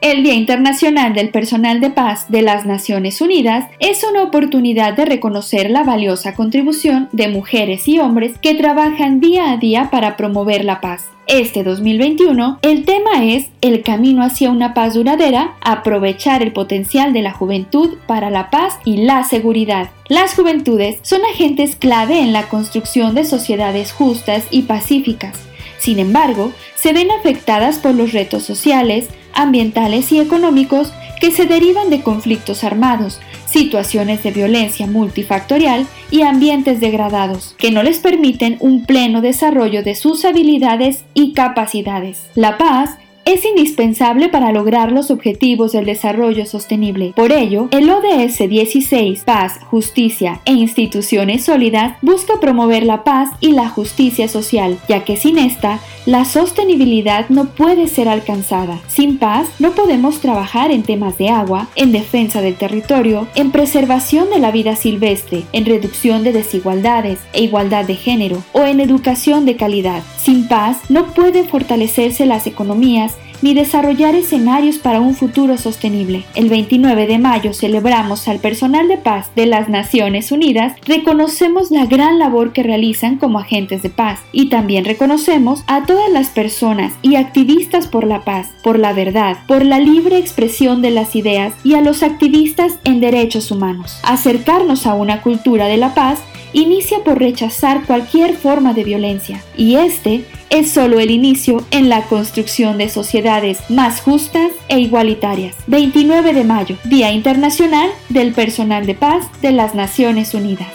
[0.00, 5.04] El Día Internacional del Personal de Paz de las Naciones Unidas es una oportunidad de
[5.04, 10.64] reconocer la valiosa contribución de mujeres y hombres que trabajan día a día para promover
[10.64, 11.10] la paz.
[11.26, 17.20] Este 2021, el tema es El camino hacia una paz duradera, aprovechar el potencial de
[17.20, 19.90] la juventud para la paz y la seguridad.
[20.08, 25.50] Las juventudes son agentes clave en la construcción de sociedades justas y pacíficas.
[25.78, 31.90] Sin embargo, se ven afectadas por los retos sociales, ambientales y económicos que se derivan
[31.90, 38.86] de conflictos armados, situaciones de violencia multifactorial y ambientes degradados, que no les permiten un
[38.86, 42.26] pleno desarrollo de sus habilidades y capacidades.
[42.34, 42.96] La paz
[43.32, 47.12] es indispensable para lograr los objetivos del desarrollo sostenible.
[47.14, 53.52] Por ello, el ODS 16, Paz, Justicia e Instituciones Sólidas, busca promover la paz y
[53.52, 58.80] la justicia social, ya que sin esta, la sostenibilidad no puede ser alcanzada.
[58.88, 64.30] Sin paz, no podemos trabajar en temas de agua, en defensa del territorio, en preservación
[64.30, 69.46] de la vida silvestre, en reducción de desigualdades e igualdad de género o en educación
[69.46, 70.02] de calidad.
[70.16, 76.24] Sin paz, no pueden fortalecerse las economías ni desarrollar escenarios para un futuro sostenible.
[76.34, 81.86] El 29 de mayo celebramos al personal de paz de las Naciones Unidas, reconocemos la
[81.86, 86.92] gran labor que realizan como agentes de paz y también reconocemos a todas las personas
[87.02, 91.54] y activistas por la paz, por la verdad, por la libre expresión de las ideas
[91.64, 93.98] y a los activistas en derechos humanos.
[94.02, 96.20] Acercarnos a una cultura de la paz
[96.52, 102.02] inicia por rechazar cualquier forma de violencia y este es solo el inicio en la
[102.02, 103.29] construcción de sociedades
[103.68, 105.54] más justas e igualitarias.
[105.68, 110.68] 29 de mayo, Día Internacional del Personal de Paz de las Naciones Unidas.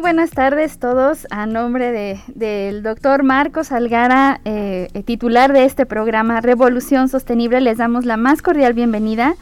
[0.00, 1.26] Buenas tardes todos.
[1.30, 7.76] A nombre del doctor Marcos Algara, eh, eh, titular de este programa Revolución Sostenible, les
[7.78, 9.34] damos la más cordial bienvenida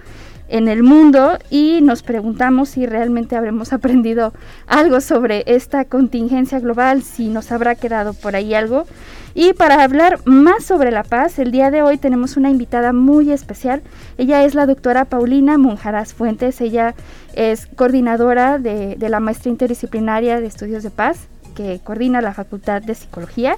[0.54, 4.32] en el mundo y nos preguntamos si realmente habremos aprendido
[4.68, 8.86] algo sobre esta contingencia global, si nos habrá quedado por ahí algo.
[9.34, 13.32] Y para hablar más sobre la paz, el día de hoy tenemos una invitada muy
[13.32, 13.82] especial.
[14.16, 16.60] Ella es la doctora Paulina Monjaras Fuentes.
[16.60, 16.94] Ella
[17.34, 21.26] es coordinadora de, la maestría interdisciplinaria de estudios de paz,
[21.56, 23.56] que coordina la Facultad de Psicología.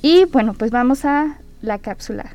[0.00, 2.34] Y bueno, pues vamos a la cápsula.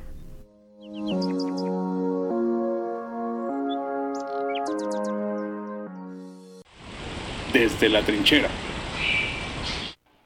[7.57, 8.49] Desde la trinchera.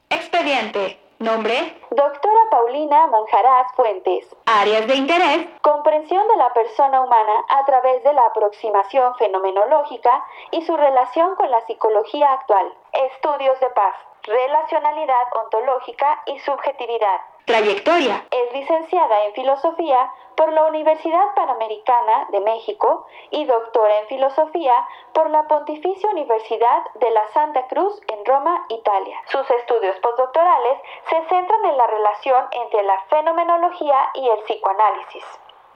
[0.10, 1.00] Expediente.
[1.20, 4.28] Nombre, doctora Paulina Monjaraz Fuentes.
[4.48, 10.62] Áreas de interés, comprensión de la persona humana a través de la aproximación fenomenológica y
[10.64, 12.74] su relación con la psicología actual.
[12.92, 17.22] Estudios de paz, relacionalidad ontológica y subjetividad.
[17.46, 18.26] Trayectoria.
[18.32, 24.74] Es licenciada en filosofía por la Universidad Panamericana de México y doctora en filosofía
[25.14, 29.18] por la Pontificia Universidad de la Santa Cruz en Roma, Italia.
[29.28, 30.80] Sus estudios postdoctorales
[31.10, 35.26] se centran en la relación entre la fenomenología y el psicoanálisis.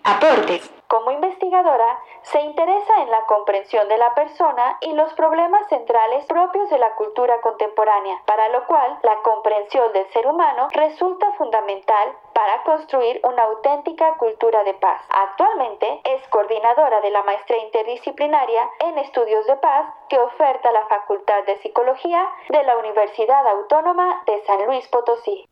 [0.06, 0.72] Aportes.
[0.88, 6.69] Como investigadora, se interesa en la comprensión de la persona y los problemas centrales propios
[6.69, 12.62] de la cultura contemporánea, para lo cual la comprensión del ser humano resulta fundamental para
[12.62, 15.02] construir una auténtica cultura de paz.
[15.10, 21.46] Actualmente es coordinadora de la maestría interdisciplinaria en estudios de paz que oferta la Facultad
[21.46, 25.50] de Psicología de la Universidad Autónoma de San Luis Potosí.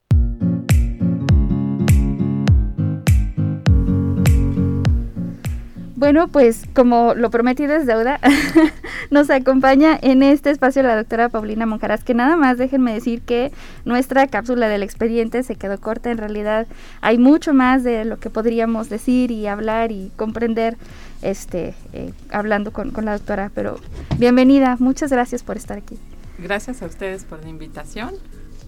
[6.03, 8.19] Bueno, pues como lo prometido es deuda,
[9.09, 13.53] nos acompaña en este espacio la doctora Paulina Monjaras, que nada más déjenme decir que
[13.85, 16.67] nuestra cápsula del expediente se quedó corta, en realidad
[16.99, 20.75] hay mucho más de lo que podríamos decir y hablar y comprender
[21.21, 23.79] este, eh, hablando con, con la doctora, pero
[24.17, 25.97] bienvenida, muchas gracias por estar aquí.
[26.37, 28.11] Gracias a ustedes por la invitación.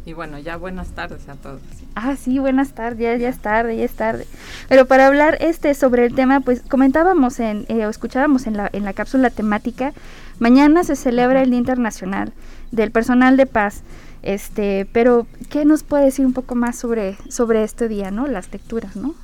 [0.06, 1.62] Y bueno, ya buenas tardes a todos.
[1.96, 4.28] Ah, sí, buenas tardes, ya, ya es tarde, ya es tarde.
[4.69, 8.69] Pero para hablar este sobre el tema, pues comentábamos en, eh, o escuchábamos en la,
[8.72, 9.94] en la cápsula temática,
[10.38, 12.34] mañana se celebra el Día Internacional
[12.72, 13.81] del Personal de Paz.
[14.22, 18.28] Este, pero ¿qué nos puede decir un poco más sobre, sobre este día, no?
[18.28, 19.16] Las lecturas, ¿no?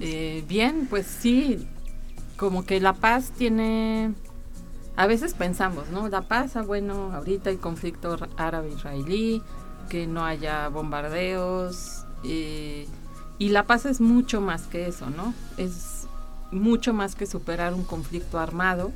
[0.00, 1.66] Eh, bien, pues sí,
[2.36, 4.14] como que la paz tiene
[4.96, 6.08] a veces pensamos, ¿no?
[6.08, 9.42] La paz, ah, bueno, ahorita hay conflicto árabe-israelí,
[9.90, 12.06] que no haya bombardeos.
[12.22, 15.34] Y la paz es mucho más que eso, ¿no?
[15.56, 16.06] Es
[16.50, 18.92] mucho más que superar un conflicto armado.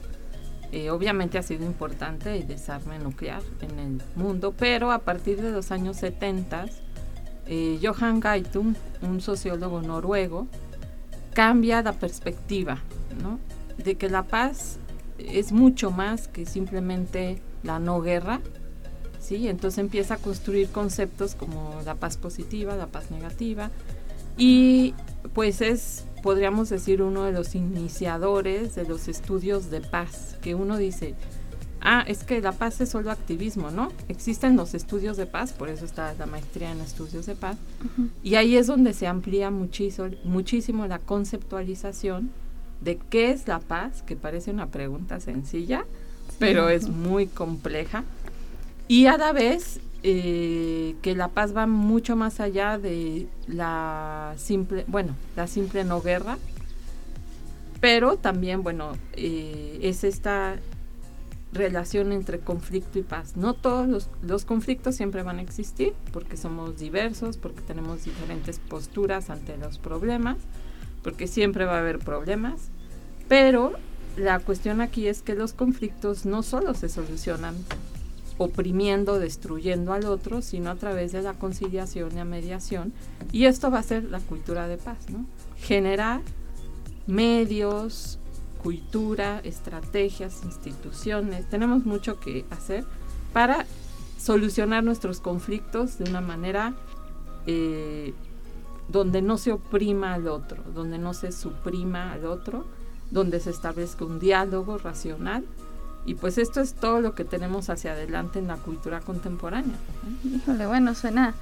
[0.72, 5.50] Eh, obviamente ha sido importante el desarme nuclear en el mundo, pero a partir de
[5.50, 6.66] los años 70,
[7.46, 10.46] eh, Johan Gaitum, un sociólogo noruego,
[11.32, 12.78] cambia la perspectiva,
[13.22, 13.38] ¿no?
[13.82, 14.78] De que la paz
[15.18, 18.40] es mucho más que simplemente la no guerra,
[19.24, 19.48] ¿sí?
[19.48, 23.70] Entonces empieza a construir conceptos como la paz positiva, la paz negativa
[24.36, 24.94] y
[25.32, 30.76] pues es, podríamos decir, uno de los iniciadores de los estudios de paz, que uno
[30.76, 31.14] dice,
[31.80, 33.90] ah, es que la paz es solo activismo, ¿no?
[34.08, 37.56] Existen los estudios de paz, por eso está la maestría en estudios de paz,
[38.22, 42.30] y ahí es donde se amplía muchísimo, muchísimo la conceptualización
[42.80, 45.86] de qué es la paz, que parece una pregunta sencilla,
[46.38, 48.04] pero es muy compleja
[48.88, 54.84] y a la vez eh, que la paz va mucho más allá de la simple,
[54.86, 56.36] bueno, la simple no guerra,
[57.80, 60.56] pero también, bueno, eh, es esta
[61.54, 63.36] relación entre conflicto y paz.
[63.36, 68.58] No todos los, los, conflictos siempre van a existir porque somos diversos, porque tenemos diferentes
[68.58, 70.36] posturas ante los problemas,
[71.02, 72.68] porque siempre va a haber problemas,
[73.28, 73.72] pero
[74.16, 77.54] la cuestión aquí es que los conflictos no solo se solucionan
[78.38, 82.92] oprimiendo, destruyendo al otro, sino a través de la conciliación y la mediación.
[83.32, 85.24] Y esto va a ser la cultura de paz, ¿no?
[85.56, 86.20] Generar
[87.06, 88.18] medios,
[88.62, 91.48] cultura, estrategias, instituciones.
[91.48, 92.84] Tenemos mucho que hacer
[93.32, 93.66] para
[94.18, 96.74] solucionar nuestros conflictos de una manera
[97.46, 98.14] eh,
[98.88, 102.64] donde no se oprima al otro, donde no se suprima al otro,
[103.10, 105.44] donde se establezca un diálogo racional
[106.06, 109.76] y pues esto es todo lo que tenemos hacia adelante en la cultura contemporánea.
[110.24, 111.34] Híjole, bueno, suena,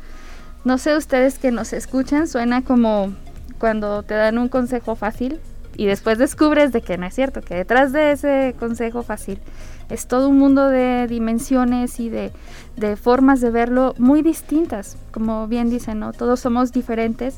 [0.64, 3.12] no sé ustedes que nos escuchan, suena como
[3.58, 5.40] cuando te dan un consejo fácil
[5.76, 9.38] y después descubres de que no es cierto, que detrás de ese consejo fácil
[9.88, 12.32] es todo un mundo de dimensiones y de,
[12.76, 16.12] de formas de verlo muy distintas, como bien dicen, ¿no?
[16.12, 17.36] Todos somos diferentes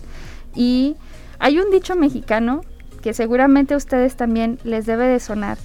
[0.55, 0.97] y
[1.39, 2.63] hay un dicho mexicano
[3.03, 5.59] que seguramente a ustedes también les debe de sonar,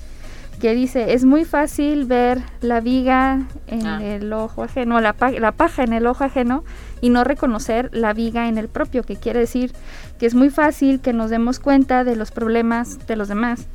[0.59, 4.03] que dice, es muy fácil ver la viga en ah.
[4.03, 6.63] el ojo ajeno, la, la paja en el ojo ajeno
[7.01, 9.73] y no reconocer la viga en el propio, que quiere decir
[10.19, 13.67] que es muy fácil que nos demos cuenta de los problemas de los demás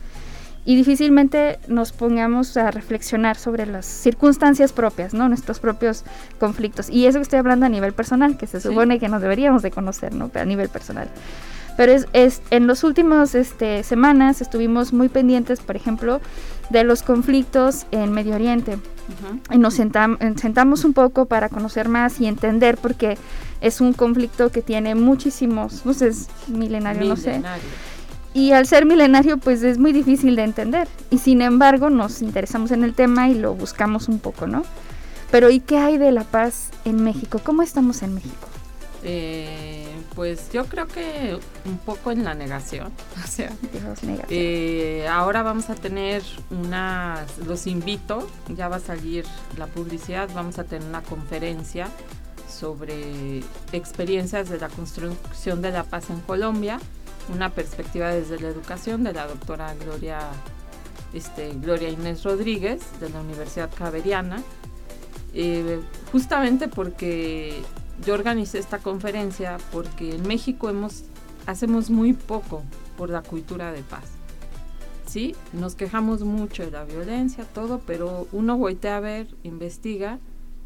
[0.66, 5.28] y difícilmente nos pongamos a reflexionar sobre las circunstancias propias, ¿no?
[5.28, 6.04] Nuestros propios
[6.38, 6.88] conflictos.
[6.88, 9.70] Y eso que estoy hablando a nivel personal, que se supone que nos deberíamos de
[9.70, 10.30] conocer, ¿no?
[10.34, 11.08] a nivel personal.
[11.76, 16.20] Pero es, es en los últimos este, semanas estuvimos muy pendientes, por ejemplo,
[16.70, 18.78] de los conflictos en Medio Oriente.
[19.50, 23.18] Y nos sentamos un poco para conocer más y entender porque
[23.60, 27.42] es un conflicto que tiene muchísimos, no sé, es milenario, no sé.
[28.32, 30.88] Y al ser milenario, pues es muy difícil de entender.
[31.10, 34.64] Y sin embargo, nos interesamos en el tema y lo buscamos un poco, ¿no?
[35.30, 37.40] Pero ¿y qué hay de la paz en México?
[37.44, 38.48] ¿Cómo estamos en México?
[39.02, 39.83] Eh,
[40.14, 42.92] pues yo creo que un poco en la negación.
[43.24, 43.50] O sea,
[44.28, 49.24] eh, ahora vamos a tener una, los invito, ya va a salir
[49.56, 51.88] la publicidad, vamos a tener una conferencia
[52.48, 53.42] sobre
[53.72, 56.78] experiencias de la construcción de la paz en Colombia
[57.32, 60.20] una perspectiva desde la educación de la doctora Gloria,
[61.12, 64.42] este, Gloria Inés Rodríguez de la Universidad Javeriana,
[65.32, 65.80] eh,
[66.12, 67.62] justamente porque
[68.04, 71.04] yo organicé esta conferencia porque en México hemos,
[71.46, 72.62] hacemos muy poco
[72.96, 74.04] por la cultura de paz.
[75.06, 80.18] Sí, nos quejamos mucho de la violencia, todo, pero uno voltea a ver, investiga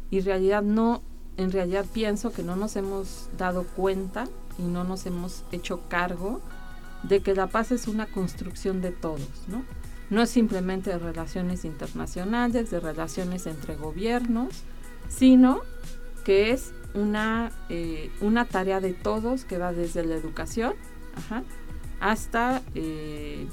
[0.09, 1.01] y en realidad no,
[1.37, 4.25] en realidad pienso que no nos hemos dado cuenta
[4.57, 6.41] y no nos hemos hecho cargo
[7.03, 9.63] de que la paz es una construcción de todos, ¿no?
[10.09, 14.63] No es simplemente de relaciones internacionales, de relaciones entre gobiernos,
[15.07, 15.61] sino
[16.25, 20.73] que es una, eh, una tarea de todos que va desde la educación
[21.99, 23.47] hasta eh,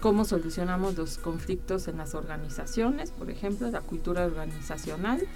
[0.00, 5.26] cómo solucionamos los conflictos en las organizaciones, por ejemplo, la cultura organizacional,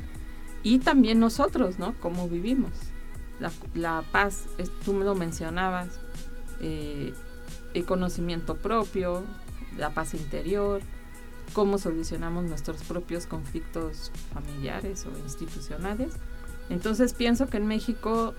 [0.62, 1.95] y también nosotros, ¿no?
[2.00, 2.71] Cómo vivimos.
[3.75, 4.45] La, paz,
[4.85, 5.99] tú me lo mencionabas,
[6.61, 7.15] eh,
[7.73, 9.25] el conocimiento propio,
[9.79, 10.83] la paz interior,
[11.55, 16.12] cómo solucionamos nuestros propios conflictos familiares o institucionales.
[16.71, 18.33] Entonces pienso que en México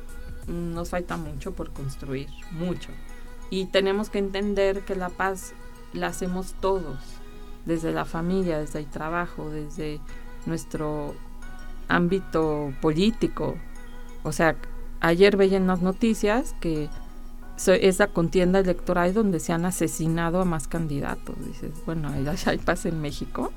[0.48, 2.90] nos falta mucho por construir, mucho.
[3.52, 5.54] Y tenemos que entender que la paz
[5.94, 6.98] la hacemos todos,
[7.66, 10.00] desde la familia, desde el trabajo, desde
[10.46, 11.14] nuestro
[11.90, 13.58] ámbito político.
[14.24, 14.56] O sea,
[15.02, 16.90] ayer veía en las noticias que
[17.68, 21.36] esa contienda electoral donde se han asesinado a más candidatos.
[21.46, 23.52] Dices, bueno, ¿hay paz en México?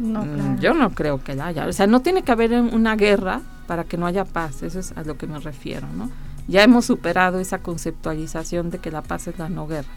[0.00, 1.66] No, mm, Yo no creo que la haya.
[1.66, 4.62] O sea, no tiene que haber una guerra para que no haya paz.
[4.62, 6.10] Eso es a lo que me refiero, ¿no?
[6.48, 9.88] Ya hemos superado esa conceptualización de que la paz es la no guerra.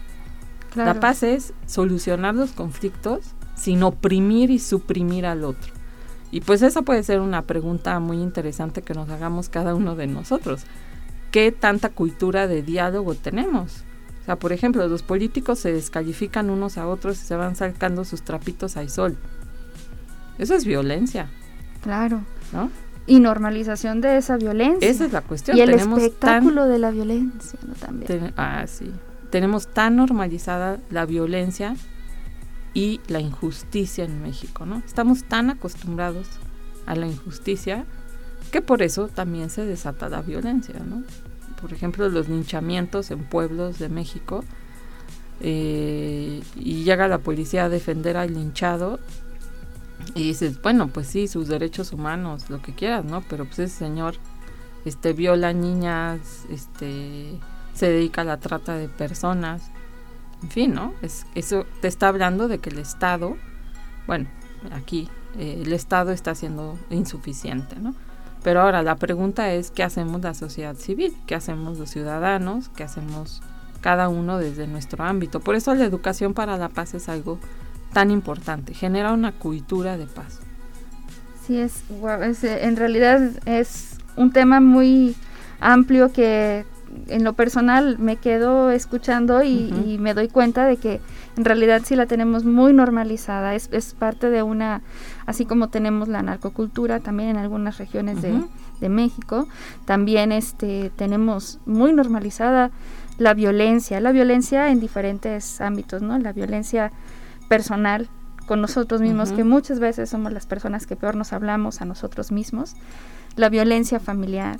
[0.76, 3.20] La paz es solucionar los conflictos
[3.54, 5.72] sin oprimir y suprimir al otro.
[6.32, 10.08] Y pues esa puede ser una pregunta muy interesante que nos hagamos cada uno de
[10.08, 10.66] nosotros
[11.34, 13.82] qué tanta cultura de diálogo tenemos.
[14.22, 18.04] O sea, por ejemplo, los políticos se descalifican unos a otros y se van sacando
[18.04, 19.18] sus trapitos al sol.
[20.38, 21.28] Eso es violencia.
[21.82, 22.22] Claro.
[22.52, 22.70] ¿No?
[23.06, 24.88] Y normalización de esa violencia.
[24.88, 25.56] Esa es la cuestión.
[25.56, 27.74] Y el espectáculo de la violencia ¿no?
[27.74, 28.32] también.
[28.36, 28.90] ah, sí.
[29.30, 31.76] Tenemos tan normalizada la violencia
[32.72, 34.82] y la injusticia en México, ¿no?
[34.84, 36.26] Estamos tan acostumbrados
[36.86, 37.84] a la injusticia
[38.50, 41.02] que por eso también se desata la violencia, ¿no?
[41.60, 44.44] Por ejemplo, los linchamientos en pueblos de México
[45.40, 49.00] eh, y llega la policía a defender al linchado
[50.14, 53.22] y dices, bueno, pues sí, sus derechos humanos, lo que quieras, ¿no?
[53.22, 54.16] Pero pues ese señor
[54.84, 57.38] este viola niñas, este
[57.72, 59.70] se dedica a la trata de personas.
[60.42, 60.92] En fin, ¿no?
[61.02, 63.36] Es, eso te está hablando de que el Estado,
[64.06, 64.28] bueno,
[64.72, 65.08] aquí
[65.38, 67.94] eh, el Estado está siendo insuficiente, ¿no?
[68.42, 71.16] Pero ahora la pregunta es, ¿qué hacemos la sociedad civil?
[71.26, 72.68] ¿Qué hacemos los ciudadanos?
[72.68, 73.40] ¿Qué hacemos
[73.80, 75.40] cada uno desde nuestro ámbito?
[75.40, 77.38] Por eso la educación para la paz es algo
[77.94, 80.40] tan importante, genera una cultura de paz.
[81.46, 81.84] Sí, es,
[82.42, 85.14] en realidad es un tema muy
[85.60, 86.66] amplio que
[87.08, 91.00] en lo personal me quedo escuchando y, me doy cuenta de que
[91.36, 94.82] en realidad sí la tenemos muy normalizada, es, es, parte de una,
[95.26, 98.40] así como tenemos la narcocultura también en algunas regiones de,
[98.80, 99.48] de, México,
[99.86, 102.70] también este, tenemos muy normalizada
[103.18, 106.18] la violencia, la violencia en diferentes ámbitos, ¿no?
[106.18, 106.92] La violencia
[107.48, 108.08] personal
[108.46, 112.30] con nosotros mismos, que muchas veces somos las personas que peor nos hablamos a nosotros
[112.30, 112.74] mismos,
[113.36, 114.58] la violencia familiar,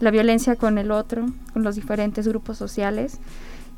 [0.00, 3.20] la violencia con el otro, con los diferentes grupos sociales.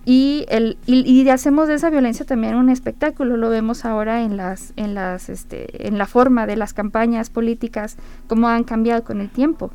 [0.05, 4.73] Y, el, y, hacemos de esa violencia también un espectáculo, lo vemos ahora en las,
[4.75, 9.31] en las, este, en la forma de las campañas políticas, cómo han cambiado con el
[9.31, 9.71] tiempo.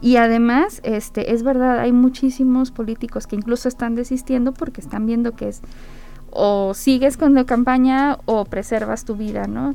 [0.00, 5.32] Y además, este, es verdad, hay muchísimos políticos que incluso están desistiendo porque están viendo
[5.32, 5.62] que es
[6.32, 9.74] o sigues con la campaña o preservas tu vida, ¿no?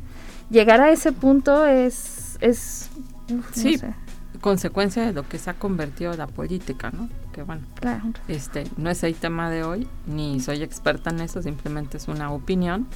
[0.49, 2.89] Llegar a ese punto es, es
[3.53, 3.79] sí,
[4.41, 7.09] consecuencia de lo que se ha convertido la política, ¿no?
[7.33, 7.63] Que bueno,
[8.27, 12.31] este no es el tema de hoy, ni soy experta en eso, simplemente es una
[12.31, 12.87] opinión.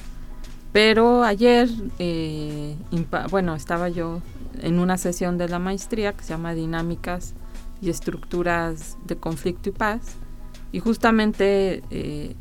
[0.72, 2.76] Pero ayer, eh,
[3.30, 4.22] bueno, estaba yo
[4.60, 7.34] en una sesión de la maestría que se llama Dinámicas
[7.82, 10.16] y Estructuras de Conflicto y Paz,
[10.72, 12.34] y justamente eh,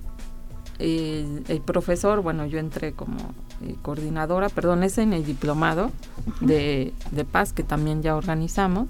[0.81, 3.17] el, profesor, bueno, yo entré como
[3.61, 5.91] eh, coordinadora, perdón, es en el diplomado
[6.39, 6.93] de,
[7.31, 8.87] paz que también ya organizamos,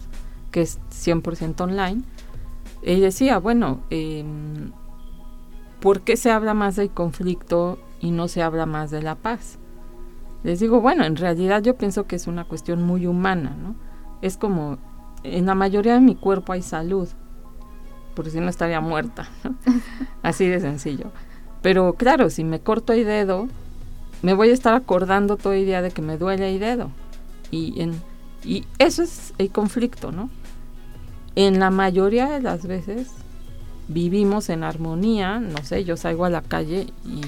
[0.52, 2.04] que es 100% online.
[2.82, 4.72] Y decía, bueno, em,
[5.80, 9.60] ¿por qué se habla más del conflicto y no se habla más de la paz?
[10.44, 13.76] Les digo, bueno, en realidad yo pienso que es una cuestión muy humana, ¿no?
[14.22, 14.78] Es como,
[15.24, 17.10] en la mayoría de mi cuerpo hay salud,
[18.16, 19.30] porque si no estaría muerta.
[20.24, 21.12] Así de sencillo.
[21.62, 23.48] Pero claro, si me corto el dedo,
[24.22, 26.90] me voy a estar acordando todo el día de que me duele el dedo.
[27.52, 28.02] Y, en,
[28.44, 30.30] y eso es el conflicto, ¿no?
[31.36, 33.10] En la mayoría de las veces
[33.88, 37.22] vivimos en armonía, no sé, yo salgo a la calle y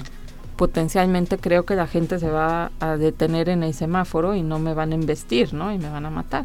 [0.56, 4.74] potencialmente creo que la gente se va a detener en el semáforo y no me
[4.74, 5.72] van a embestir, ¿no?
[5.72, 6.44] Y me van a matar.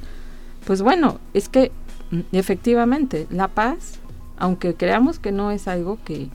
[0.65, 1.71] Pues bueno, es que
[2.11, 3.99] mm, efectivamente la paz,
[4.37, 6.29] aunque creamos que no es algo que,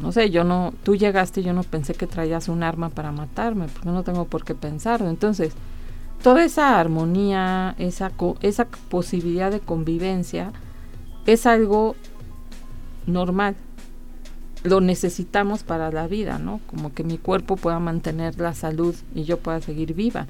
[0.00, 3.12] no sé, yo no, tú llegaste y yo no pensé que traías un arma para
[3.12, 5.08] matarme, porque no tengo por qué pensarlo.
[5.08, 5.52] Entonces,
[6.22, 10.52] toda esa armonía, esa, esa posibilidad de convivencia,
[11.26, 11.94] es algo
[13.06, 13.54] normal.
[14.62, 16.60] Lo necesitamos para la vida, ¿no?
[16.66, 20.26] Como que mi cuerpo pueda mantener la salud y yo pueda seguir viva.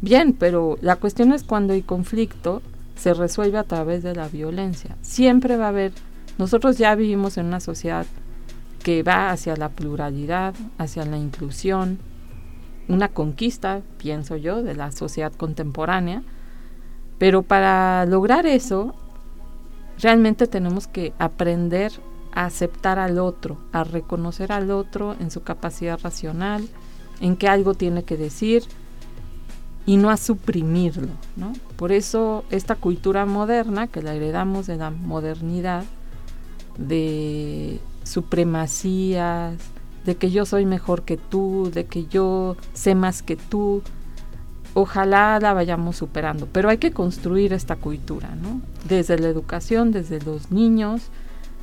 [0.00, 2.62] Bien, pero la cuestión es cuando el conflicto
[2.96, 4.96] se resuelve a través de la violencia.
[5.00, 5.92] Siempre va a haber,
[6.38, 8.06] nosotros ya vivimos en una sociedad
[8.82, 11.98] que va hacia la pluralidad, hacia la inclusión,
[12.88, 16.22] una conquista, pienso yo, de la sociedad contemporánea,
[17.18, 18.94] pero para lograr eso,
[19.98, 21.92] realmente tenemos que aprender
[22.32, 26.68] a aceptar al otro, a reconocer al otro en su capacidad racional,
[27.20, 28.64] en que algo tiene que decir
[29.86, 31.52] y no a suprimirlo, ¿no?
[31.76, 35.84] Por eso esta cultura moderna que la heredamos de la modernidad
[36.78, 39.56] de supremacías,
[40.04, 43.82] de que yo soy mejor que tú, de que yo sé más que tú.
[44.74, 48.62] Ojalá la vayamos superando, pero hay que construir esta cultura, ¿no?
[48.88, 51.02] Desde la educación, desde los niños,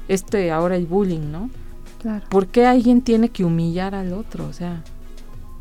[0.08, 1.50] este ahora el bullying, ¿no?
[2.00, 2.26] Claro.
[2.30, 4.46] ¿Por qué alguien tiene que humillar al otro?
[4.48, 4.84] O sea,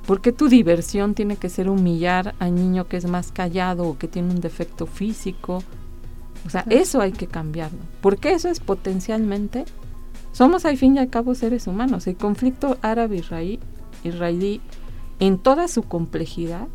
[0.07, 3.99] ¿por qué tu diversión tiene que ser humillar al niño que es más callado o
[3.99, 5.63] que tiene un defecto físico?
[6.47, 9.65] O sea, eso hay que cambiarlo, porque eso es potencialmente
[10.39, 12.07] somos al fin y al cabo seres humanos.
[12.07, 14.61] El conflicto árabe-israelí
[15.19, 16.69] en toda su complejidad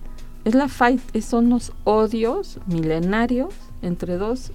[0.44, 4.52] es la fight, son los odios milenarios entre dos,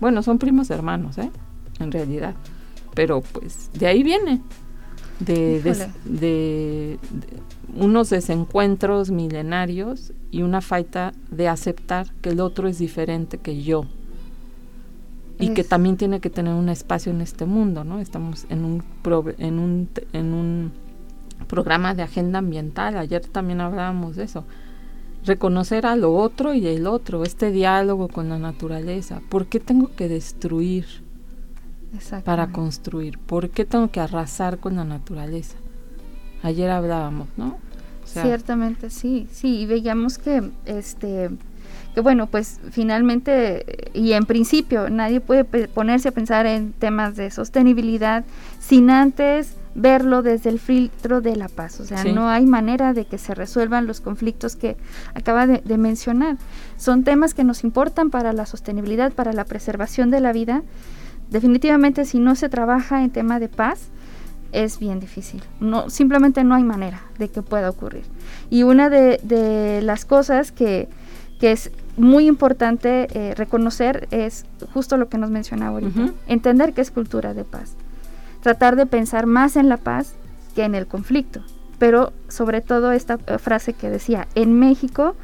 [0.00, 1.30] bueno, son primos hermanos, ¿eh?
[1.78, 2.34] En realidad.
[2.94, 4.40] Pero pues de ahí viene.
[5.20, 5.60] De,
[6.06, 6.98] de,
[7.76, 13.84] unos desencuentros milenarios y una falta de aceptar que el otro es diferente que yo
[15.42, 17.98] y que también tiene que tener un espacio en este mundo, ¿no?
[17.98, 18.82] Estamos en un,
[19.38, 20.72] en un, en un
[21.48, 24.44] programa de agenda ambiental, ayer también hablábamos de eso,
[25.24, 29.90] reconocer a lo otro y el otro, este diálogo con la naturaleza, ¿por qué tengo
[29.94, 30.86] que destruir
[32.24, 33.18] para construir?
[33.18, 35.56] ¿Por qué tengo que arrasar con la naturaleza?
[36.42, 37.58] Ayer hablábamos, ¿no?
[38.04, 41.30] Ciertamente sí, sí, y veíamos que este
[41.94, 47.30] que bueno, pues finalmente y en principio nadie puede ponerse a pensar en temas de
[47.30, 48.24] sostenibilidad
[48.60, 51.80] sin antes verlo desde el filtro de la paz.
[51.80, 54.76] O sea, no hay manera de que se resuelvan los conflictos que
[55.14, 56.36] acaba de, de, mencionar.
[56.76, 60.62] Son temas que nos importan para la sostenibilidad, para la preservación de la vida.
[61.30, 63.88] Definitivamente si no se trabaja en tema de paz,
[64.52, 65.42] es bien difícil.
[65.60, 68.04] No, simplemente no hay manera de que pueda ocurrir.
[68.50, 70.88] Y una de, de las cosas que,
[71.42, 76.82] que es muy importante eh, reconocer es justo lo que nos mencionaba ahorita, entender que
[76.82, 77.74] es cultura de paz,
[78.42, 80.14] tratar de pensar más en la paz
[80.54, 81.42] que en el conflicto,
[81.80, 85.16] pero sobre todo esta eh, frase que decía, en México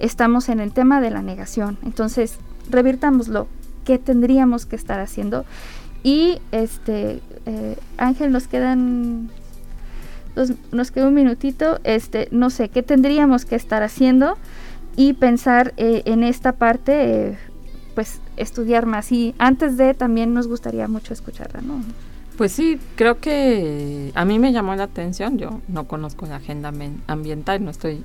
[0.00, 3.46] estamos en el tema de la negación, entonces revirtámoslo,
[3.84, 5.44] ¿qué tendríamos que estar haciendo?
[6.02, 9.30] Y este, eh, Ángel, nos quedan,
[10.72, 14.36] nos queda un minutito, este, no sé, ¿qué tendríamos que estar haciendo?
[14.96, 17.38] Y pensar eh, en esta parte, eh,
[17.94, 19.12] pues estudiar más.
[19.12, 21.82] Y antes de también nos gustaría mucho escucharla, ¿no?
[22.36, 26.72] Pues sí, creo que a mí me llamó la atención, yo no conozco la agenda
[27.06, 28.02] ambiental, no estoy,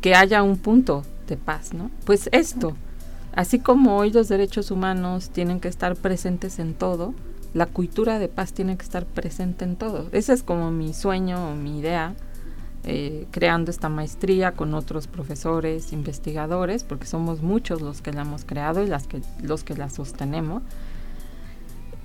[0.00, 1.90] que haya un punto de paz, ¿no?
[2.04, 2.76] Pues esto,
[3.34, 7.14] así como hoy los derechos humanos tienen que estar presentes en todo,
[7.52, 10.08] la cultura de paz tiene que estar presente en todo.
[10.12, 12.14] Ese es como mi sueño o mi idea
[12.84, 18.44] eh, creando esta maestría con otros profesores, investigadores, porque somos muchos los que la hemos
[18.44, 18.90] creado y
[19.42, 20.62] los que la sostenemos.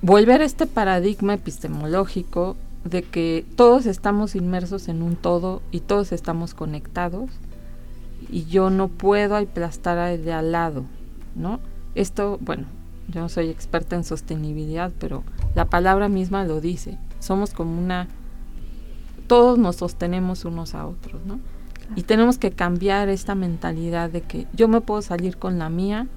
[0.02, 6.12] Volver a este paradigma epistemológico de que todos estamos inmersos en un todo y todos
[6.12, 7.28] estamos conectados
[8.30, 10.84] y yo no puedo aplastar al de al lado,
[11.34, 11.60] ¿no?
[11.94, 12.64] Esto, bueno,
[13.08, 16.96] yo no soy experta en sostenibilidad, pero la palabra misma lo dice.
[17.18, 18.08] Somos como una
[19.30, 21.38] todos nos sostenemos unos a otros, ¿no?
[21.94, 26.08] Y tenemos que cambiar esta mentalidad de que yo me puedo salir con la mía,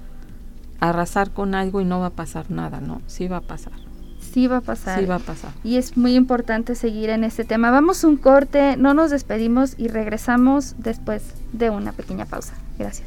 [0.80, 3.02] arrasar con algo y no va a pasar nada, ¿no?
[3.06, 3.74] Sí va a pasar.
[4.18, 4.98] sí va a pasar.
[4.98, 5.52] Sí va a pasar.
[5.62, 7.70] Y es muy importante seguir en este tema.
[7.70, 12.54] Vamos un corte, no nos despedimos y regresamos después de una pequeña pausa.
[12.80, 13.06] Gracias.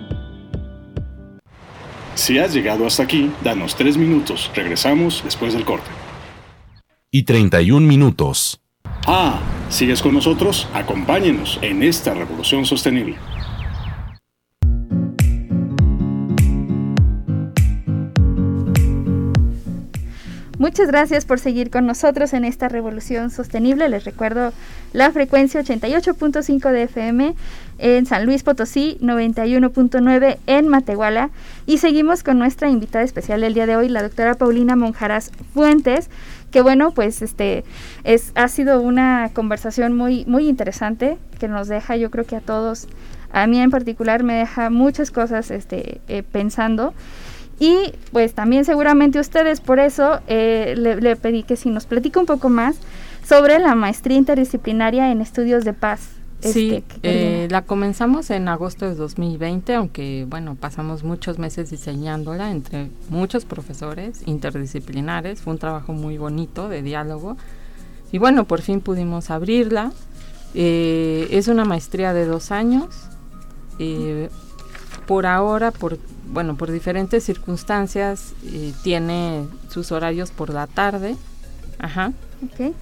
[2.15, 4.51] Si has llegado hasta aquí, danos tres minutos.
[4.53, 5.89] Regresamos después del corte.
[7.09, 8.61] Y 31 minutos.
[9.07, 10.67] Ah, ¿sigues con nosotros?
[10.73, 13.17] Acompáñenos en esta revolución sostenible.
[20.61, 23.89] Muchas gracias por seguir con nosotros en esta revolución sostenible.
[23.89, 24.53] Les recuerdo
[24.93, 27.33] la frecuencia 88.5 de FM
[27.79, 31.31] en San Luis Potosí, 91.9 en Matehuala.
[31.65, 36.11] Y seguimos con nuestra invitada especial del día de hoy, la doctora Paulina Monjaras Fuentes,
[36.51, 37.63] que bueno, pues este
[38.03, 42.39] es, ha sido una conversación muy, muy interesante que nos deja, yo creo que a
[42.39, 42.87] todos,
[43.31, 46.93] a mí en particular me deja muchas cosas este, eh, pensando.
[47.61, 52.25] Y pues también seguramente ustedes, por eso eh, le, pedí que si nos platica un
[52.25, 52.77] poco más
[53.23, 56.09] sobre la maestría interdisciplinaria en estudios de paz.
[56.39, 56.99] Sí, este,
[57.43, 63.45] eh, la comenzamos en agosto de 2020, aunque bueno, pasamos muchos meses diseñándola entre muchos
[63.45, 67.37] profesores interdisciplinares, fue un trabajo muy bonito de diálogo
[68.11, 69.91] y bueno, por fin pudimos abrirla.
[70.55, 72.87] Eh, es una maestría de dos años.
[75.05, 75.99] por ahora, por
[76.31, 81.15] bueno, por diferentes circunstancias, eh, tiene sus horarios por la tarde.
[81.79, 82.13] Ajá.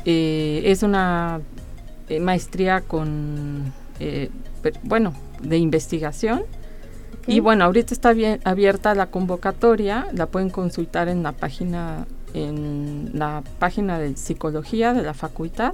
[0.05, 1.41] Eh, es una
[2.07, 3.73] eh, maestría con,
[4.83, 6.43] bueno, de investigación.
[7.27, 13.11] Y bueno, ahorita está bien abierta la convocatoria, la pueden consultar en la página en
[13.13, 15.73] la página de psicología de la facultad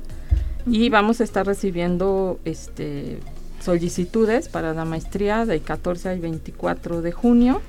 [0.66, 3.20] y vamos a estar recibiendo este
[3.66, 7.62] solicitudes para la maestría del 14 al 24 de junio.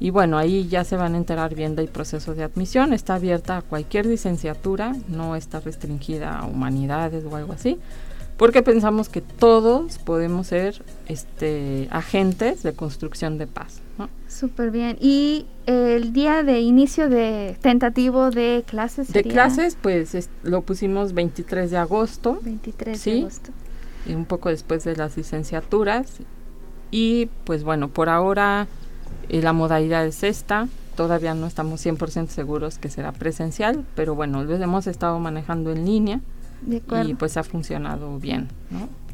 [0.00, 2.92] Y bueno, ahí ya se van a enterar bien del proceso de admisión.
[2.92, 7.78] Está abierta a cualquier licenciatura, no está restringida a humanidades o algo así,
[8.36, 13.80] porque pensamos que todos podemos ser este, agentes de construcción de paz.
[14.26, 14.96] Súper bien.
[15.00, 19.12] ¿Y el día de inicio de tentativo de clases?
[19.12, 22.40] De clases, pues lo pusimos 23 de agosto.
[22.42, 23.52] 23 de agosto
[24.08, 26.06] un poco después de las licenciaturas.
[26.90, 28.66] Y pues bueno, por ahora
[29.28, 30.68] eh, la modalidad es esta.
[30.96, 35.86] Todavía no estamos 100% seguros que será presencial, pero bueno, lo hemos estado manejando en
[35.86, 36.20] línea
[36.66, 38.48] y pues ha funcionado bien.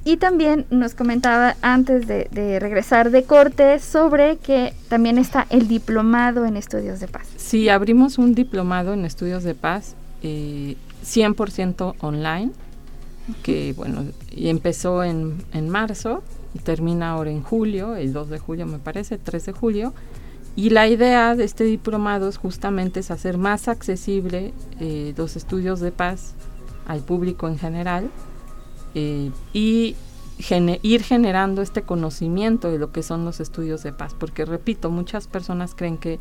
[0.05, 6.47] Y también nos comentaba antes de, regresar de corte sobre que también está el diplomado
[6.47, 7.29] en estudios de paz.
[7.37, 12.51] Sí, abrimos un diplomado en estudios de paz eh, 100% online
[13.43, 16.23] que bueno, y empezó en, en marzo
[16.55, 19.95] y termina ahora en julio, el 2 de julio me parece, 3 de julio.
[20.57, 25.79] Y la idea de este diplomado es justamente es hacer más accesible eh, los estudios
[25.79, 26.35] de paz
[26.87, 28.11] al público en general
[28.97, 29.95] eh, y
[30.83, 34.17] ir generando este conocimiento de lo que son los estudios de paz.
[34.19, 36.19] Porque repito, muchas personas creen que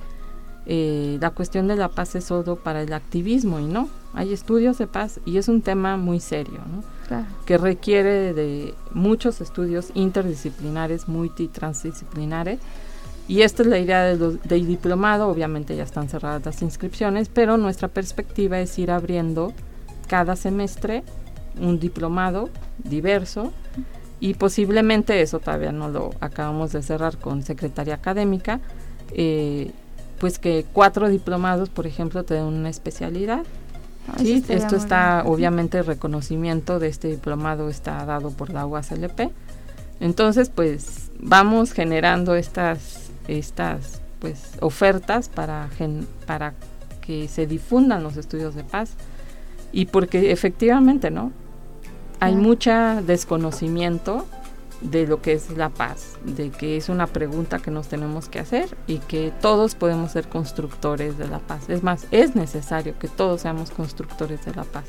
[0.70, 4.78] eh, la cuestión de la paz es solo para el activismo y no, hay estudios
[4.78, 6.84] de paz y es un tema muy serio, ¿no?
[7.46, 12.60] que requiere de muchos estudios interdisciplinares, multitransdisciplinares.
[13.30, 17.88] Y esta es la idea del, diplomado, obviamente ya están cerradas las inscripciones, pero nuestra
[17.88, 19.54] perspectiva es ir abriendo
[20.08, 21.04] cada semestre
[21.62, 22.50] un diplomado
[22.84, 23.54] diverso
[24.20, 28.60] y posiblemente eso todavía no lo acabamos de cerrar con Secretaría Académica,
[29.14, 29.72] eh,
[30.20, 33.44] pues que cuatro diplomados, por ejemplo, te den una especialidad.
[34.08, 39.32] Ah, sí, esto está, obviamente, el reconocimiento de este diplomado está dado por la UASLP.
[40.00, 45.70] Entonces, pues vamos generando estas, estas pues, ofertas para,
[46.26, 46.54] para
[47.02, 48.92] que se difundan los estudios de paz
[49.72, 51.32] y porque efectivamente, ¿no?
[52.20, 54.26] Hay mucha desconocimiento
[54.82, 58.40] de lo que es la paz, de que es una pregunta que nos tenemos que
[58.40, 61.70] hacer y que todos podemos ser constructores de la paz.
[61.70, 64.86] Es más, es necesario que todos seamos constructores de la paz.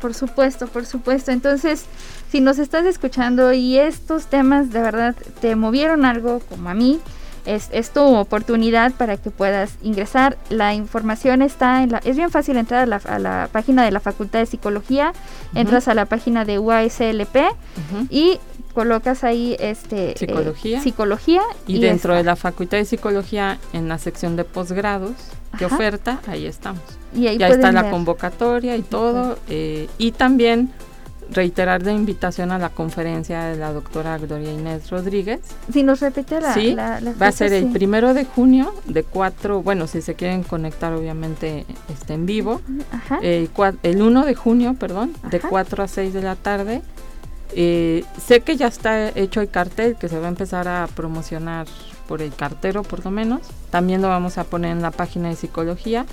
[0.00, 1.30] Por supuesto, por supuesto.
[1.30, 1.84] Entonces,
[2.30, 6.98] si nos estás escuchando y estos temas de verdad te movieron algo como a mí,
[7.44, 10.38] es, es, tu oportunidad para que puedas ingresar.
[10.48, 13.90] La información está en la, es bien fácil entrar a la, a la página de
[13.90, 15.12] la Facultad de Psicología,
[15.54, 17.36] entras a la página de UASLP
[18.10, 18.38] y
[18.72, 24.36] colocas ahí este psicología, psicología y, dentro de la Facultad de Psicología en la sección
[24.36, 25.12] de posgrados
[25.58, 26.82] que oferta, ahí estamos.
[27.14, 30.70] Y ahí ya está la convocatoria y todo eh, y también
[31.32, 35.40] reiterar la invitación a la conferencia de la doctora Gloria Inés Rodríguez.
[35.72, 39.86] Si nos repite la, sí, va a ser el primero de junio de cuatro, bueno,
[39.86, 42.60] si se quieren conectar obviamente este, en vivo,
[43.22, 43.48] eh,
[43.82, 46.82] el 1 de junio, perdón, de 4 a 6 de la tarde.
[47.54, 51.66] Eh, sé que ya está hecho el cartel que se va a empezar a promocionar
[52.08, 53.42] por el cartero por lo menos.
[53.70, 56.06] También lo vamos a poner en la página de psicología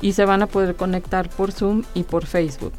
[0.00, 2.72] y se van a poder conectar por Zoom y por Facebook.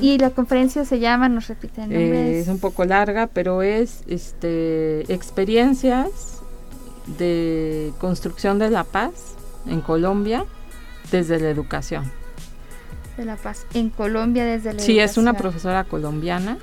[0.00, 5.12] Y la conferencia se llama, nos repiten eh, es un poco larga, pero es este
[5.12, 6.40] experiencias
[7.18, 9.34] de construcción de la paz
[9.66, 10.44] en Colombia
[11.10, 12.17] desde la educación.
[13.18, 16.56] De la paz en Colombia desde la sí, es una profesora colombiana,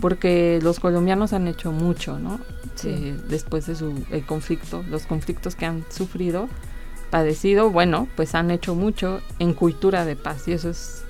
[0.00, 2.40] porque los colombianos han hecho mucho, ¿no?
[2.74, 3.14] Sí.
[3.28, 6.48] después de su el conflicto, los conflictos que han sufrido,
[7.10, 11.04] padecido, bueno, pues han hecho mucho en cultura de paz y eso es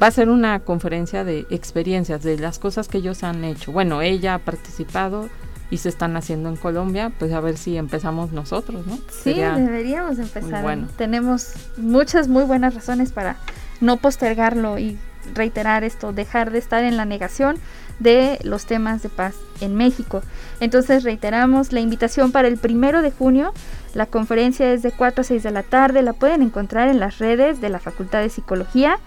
[0.00, 3.72] va a ser una conferencia de experiencias, de las cosas que ellos han hecho.
[3.72, 5.28] Bueno, ella ha participado
[5.70, 8.98] y se están haciendo en Colombia, pues a ver si empezamos nosotros, ¿no?
[9.10, 10.62] Sí, deberíamos empezar.
[10.62, 10.88] Bueno.
[10.96, 13.36] Tenemos muchas muy buenas razones para
[13.80, 14.98] no postergarlo y
[15.34, 17.58] reiterar esto, dejar de estar en la negación
[17.98, 20.22] de los temas de paz en México.
[20.60, 23.52] Entonces reiteramos la invitación para el primero de junio.
[23.94, 26.02] La conferencia es de 4 a 6 de la tarde.
[26.02, 28.98] La pueden encontrar en las redes de la Facultad de Psicología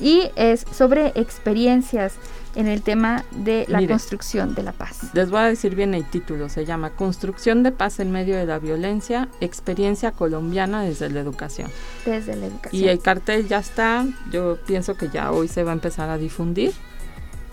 [0.00, 2.14] y es sobre experiencias
[2.54, 5.10] en el tema de la construcción de la paz.
[5.12, 8.46] Les voy a decir bien el título, se llama Construcción de paz en medio de
[8.46, 11.70] la violencia, experiencia colombiana desde la educación.
[12.04, 12.82] Desde la educación.
[12.82, 16.18] Y el cartel ya está, yo pienso que ya hoy se va a empezar a
[16.18, 16.72] difundir.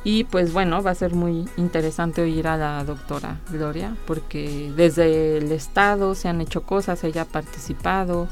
[0.03, 5.37] Y pues bueno, va a ser muy interesante oír a la doctora Gloria, porque desde
[5.37, 8.29] el Estado se han hecho cosas, ella ha participado,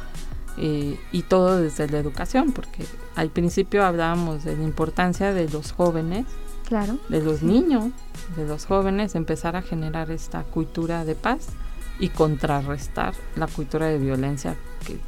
[0.57, 5.71] eh, y todo desde la educación, porque al principio hablábamos de la importancia de los
[5.71, 6.25] jóvenes,
[6.67, 7.91] claro, de los niños,
[8.35, 11.47] de los jóvenes, empezar a generar esta cultura de paz
[11.99, 14.99] y contrarrestar la cultura de violencia que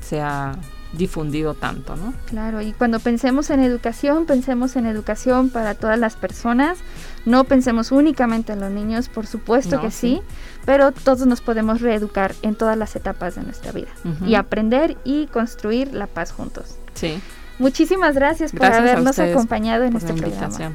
[0.00, 0.56] se ha
[0.92, 2.12] difundido tanto, ¿no?
[2.26, 6.78] Claro, y cuando pensemos en educación, pensemos en educación para todas las personas,
[7.26, 10.22] no pensemos únicamente en los niños, por supuesto que sí.
[10.64, 13.88] pero todos nos podemos reeducar en todas las etapas de nuestra vida
[14.24, 16.76] y aprender y construir la paz juntos.
[16.94, 17.20] Sí.
[17.58, 20.72] Muchísimas gracias, por habernos acompañado en este programa.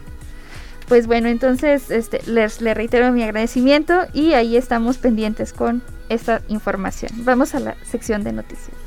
[0.88, 6.41] Pues bueno, entonces este, les, les reitero mi agradecimiento y ahí estamos pendientes con esta
[6.47, 7.12] información.
[7.25, 8.85] Vamos a la sección de noticias.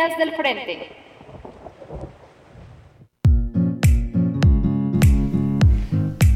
[0.00, 0.88] Del Frente.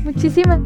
[0.04, 0.60] Muchísimas.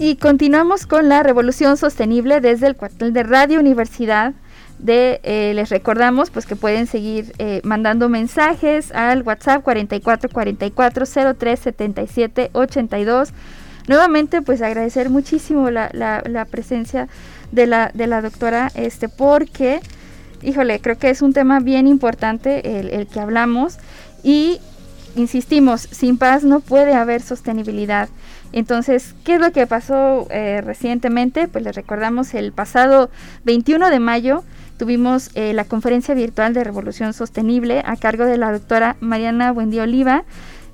[0.00, 4.34] Y continuamos con la revolución sostenible desde el cuartel de Radio Universidad.
[4.80, 11.04] De, eh, les recordamos pues que pueden seguir eh, mandando mensajes al WhatsApp 44 44
[11.38, 13.32] 03 77 82
[13.88, 17.08] Nuevamente, pues agradecer muchísimo la, la, presencia
[17.52, 19.80] de la, de la doctora, este, porque,
[20.42, 23.78] híjole, creo que es un tema bien importante el, que hablamos
[24.22, 24.58] y
[25.16, 28.08] insistimos, sin paz no puede haber sostenibilidad.
[28.52, 31.48] Entonces, ¿qué es lo que pasó eh, recientemente?
[31.48, 33.10] Pues les recordamos el pasado
[33.44, 34.44] 21 de mayo
[34.80, 39.82] tuvimos eh, la conferencia virtual de Revolución Sostenible a cargo de la doctora Mariana Buendía
[39.82, 40.24] Oliva,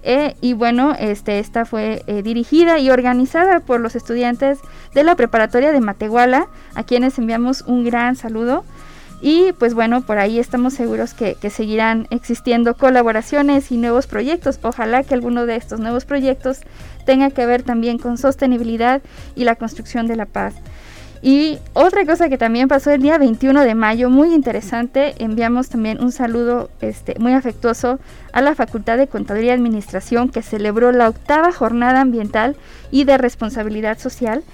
[0.08, 4.60] eh, y bueno, este, esta fue eh, dirigida y organizada por los estudiantes
[4.94, 8.64] de la preparatoria de Matehuala, a quienes enviamos un gran saludo.
[9.20, 14.60] Y pues bueno, por ahí estamos seguros que, que, seguirán existiendo colaboraciones y nuevos proyectos.
[14.62, 16.60] Ojalá que alguno de estos nuevos proyectos
[17.04, 19.02] tenga que ver también con sostenibilidad
[19.34, 20.54] y la construcción de la paz.
[21.22, 26.02] Y otra cosa que también pasó el día 21 de mayo, muy interesante, enviamos también
[26.02, 27.98] un saludo este, muy afectuoso
[28.32, 32.56] a la Facultad de Contaduría y Administración que celebró la octava jornada ambiental
[32.90, 34.44] y de responsabilidad social.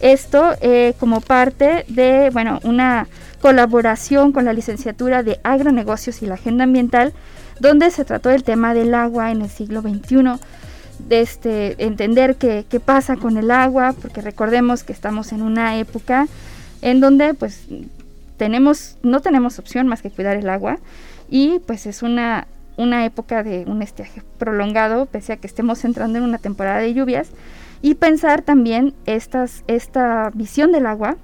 [0.00, 3.08] Esto eh, como parte de bueno, una
[3.40, 7.12] colaboración con la licenciatura de agronegocios y la agenda ambiental,
[7.60, 10.38] donde se trató el tema del agua en el siglo XXI
[10.98, 15.78] de este, entender qué, qué pasa con el agua, porque recordemos que estamos en una
[15.78, 16.26] época
[16.82, 17.66] en donde pues
[18.36, 20.78] tenemos, no tenemos opción más que cuidar el agua
[21.28, 26.18] y pues es una, una época de un estiaje prolongado, pese a que estemos entrando
[26.18, 27.28] en una temporada de lluvias,
[27.82, 31.16] y pensar también estas, esta visión del agua,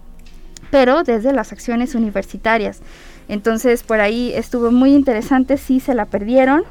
[0.70, 2.80] pero desde las acciones universitarias.
[3.28, 6.64] Entonces por ahí estuvo muy interesante, si se la perdieron.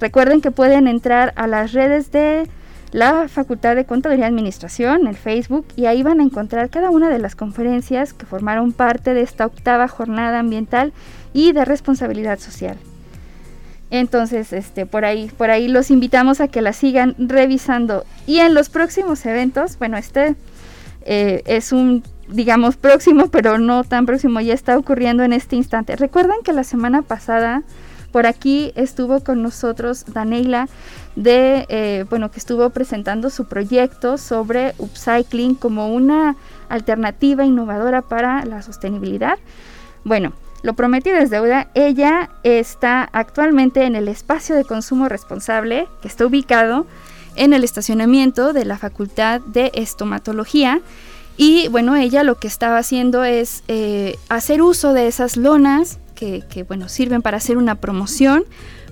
[0.00, 2.48] Recuerden que pueden entrar a las redes de
[2.92, 7.08] la Facultad de Contaduría y Administración, el Facebook, y ahí van a encontrar cada una
[7.08, 10.92] de las conferencias que formaron parte de esta octava jornada ambiental
[11.32, 12.76] y de responsabilidad social.
[13.90, 18.04] Entonces, este, por ahí, por ahí los invitamos a que la sigan revisando.
[18.26, 20.36] Y en los próximos eventos, bueno, este
[21.02, 25.96] eh, es un, digamos, próximo, pero no tan próximo, ya está ocurriendo en este instante.
[25.96, 27.62] Recuerdan que la semana pasada
[28.12, 30.68] por aquí estuvo con nosotros Daneila
[31.16, 36.36] de, eh, bueno, que estuvo presentando su proyecto sobre upcycling como una
[36.68, 39.38] alternativa innovadora para la sostenibilidad.
[40.04, 41.68] Bueno, lo prometí desde deuda.
[41.74, 46.86] Ella está actualmente en el espacio de consumo responsable que está ubicado
[47.36, 50.80] en el estacionamiento de la Facultad de Estomatología.
[51.36, 56.64] Y bueno, ella lo que estaba haciendo es eh, hacer uso de esas lonas que,
[56.64, 58.44] bueno, sirven para hacer una promoción,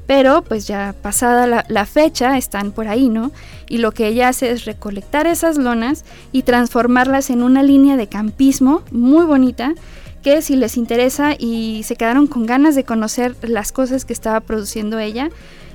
[0.07, 3.31] pero pues ya pasada la, fecha están por ahí, ¿no?
[3.69, 8.07] Y lo que ella hace es recolectar esas lonas y transformarlas en una línea de
[8.07, 9.75] campismo muy bonita
[10.23, 14.41] que si les interesa y se quedaron con ganas de conocer las cosas que estaba
[14.41, 15.29] produciendo ella,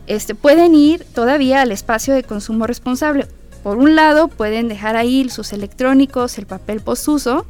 [0.07, 3.27] este, pueden ir todavía al espacio de consumo responsable.
[3.63, 7.45] Por un lado, pueden dejar ahí sus electrónicos, el papel posuso,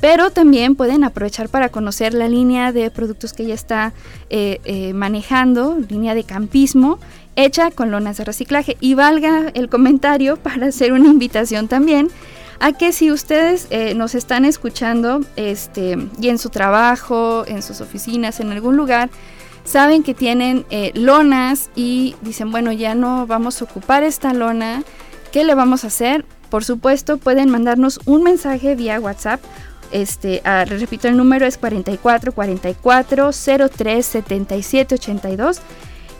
[0.00, 3.92] pero también pueden aprovechar para conocer la línea de productos que ella está
[4.30, 6.98] eh, eh, manejando, línea de campismo,
[7.36, 8.76] hecha con lonas de reciclaje.
[8.80, 12.10] Y valga el comentario para hacer una invitación también
[12.60, 17.80] a que si ustedes eh, nos están escuchando este, y en su trabajo, en sus
[17.80, 19.10] oficinas, en algún lugar,
[19.64, 24.82] saben que tienen lonas y dicen, bueno, ya no vamos a ocupar esta lona,
[25.32, 26.24] ¿qué le vamos a hacer?
[26.50, 29.40] Por supuesto, pueden mandarnos un mensaje vía WhatsApp
[29.90, 35.60] este, repito, el número es 44 44 03 77 82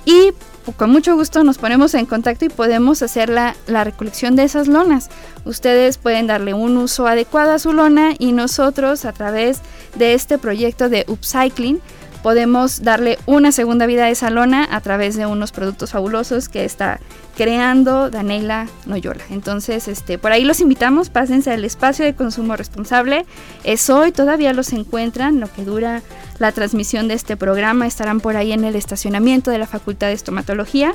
[0.05, 0.33] y
[0.77, 4.67] con mucho gusto nos ponemos en contacto y podemos hacer la, la, recolección de esas
[4.67, 5.11] lonas.
[5.45, 9.61] Ustedes pueden darle un uso adecuado a su lona y nosotros a través
[9.95, 11.81] de este proyecto de upcycling
[12.25, 16.65] podemos darle una segunda vida a esa lona a través de unos productos fabulosos que
[16.65, 16.99] está
[17.37, 19.23] creando Daniela Noyola.
[19.29, 23.27] Entonces, este, por ahí los invitamos, pásense al espacio de consumo responsable.
[23.63, 26.01] Es hoy, todavía los encuentran, lo que dura
[26.39, 30.15] la transmisión de este programa, estarán por ahí en el estacionamiento de la Facultad de
[30.15, 30.95] Estomatología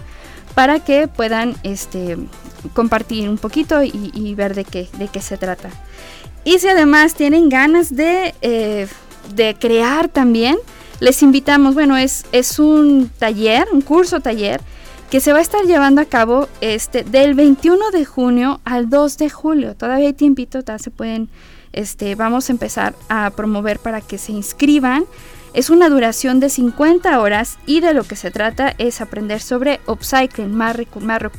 [0.55, 2.17] para que puedan este,
[2.73, 5.69] compartir un poquito y, ver de qué, de qué se trata.
[6.43, 8.87] Y si además tienen ganas de, eh,
[9.35, 10.57] de crear también,
[10.99, 14.61] les invitamos, bueno, es, es un taller, un curso taller,
[15.09, 19.17] que se va a estar llevando a cabo este, del 21 de junio al 2
[19.17, 19.75] de julio.
[19.75, 21.29] Todavía hay tiempito, se pueden,
[21.73, 25.05] este, vamos a empezar a promover para que se inscriban.
[25.55, 29.79] Es una duración de 50 horas y de lo que se trata es aprender sobre
[29.87, 30.55] upcycling,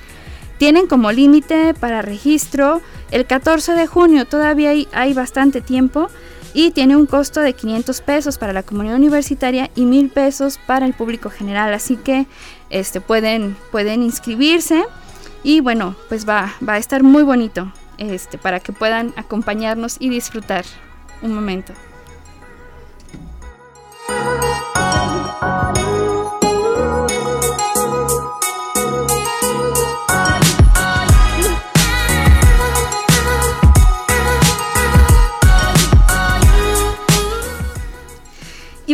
[0.58, 2.80] Tienen como límite para registro
[3.10, 6.08] el 14 de junio, todavía hay, bastante tiempo
[6.52, 10.86] y tiene un costo de 500 pesos para la comunidad universitaria y 1000 pesos para
[10.86, 11.72] el público general.
[11.74, 12.26] Así que
[12.70, 14.84] este, pueden, pueden inscribirse
[15.42, 20.08] y bueno, pues va, va a estar muy bonito este, para que puedan acompañarnos y
[20.08, 20.64] disfrutar
[21.22, 21.72] un momento.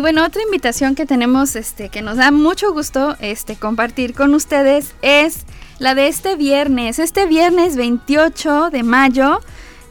[0.00, 4.94] Bueno, otra invitación que tenemos, este, que nos da mucho gusto este, compartir con ustedes
[5.02, 5.44] es
[5.78, 6.98] la de este viernes.
[6.98, 9.40] Este viernes 28 de mayo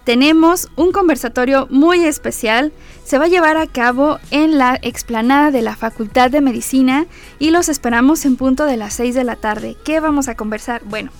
[0.03, 2.71] tenemos un conversatorio muy especial.
[3.03, 7.05] Se va a llevar a cabo en la explanada de la Facultad de Medicina
[7.37, 9.77] y los esperamos en punto de las 6 de la tarde.
[9.83, 10.81] ¿Qué vamos a conversar?
[10.85, 11.11] Bueno,